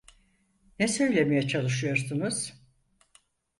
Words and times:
Ne 0.79 0.87
söylemeye 0.87 1.47
çalışıyorsunuz? 1.47 2.53